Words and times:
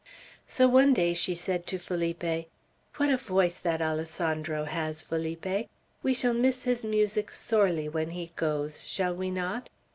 So 0.47 0.67
one 0.67 0.95
day 0.95 1.13
she 1.13 1.35
said 1.35 1.67
to 1.67 1.77
Felipe: 1.77 2.47
"What 2.97 3.11
a 3.11 3.17
voice 3.17 3.59
that 3.59 3.83
Alessandro 3.83 4.63
has, 4.63 5.03
Felipe. 5.03 5.69
We 6.01 6.15
shall 6.15 6.33
miss 6.33 6.63
his 6.63 6.83
music 6.83 7.29
sorely 7.29 7.87
when 7.87 8.09
he 8.09 8.31
goes, 8.35 8.83
shall 8.83 9.13
we 9.13 9.29
not?" 9.29 9.69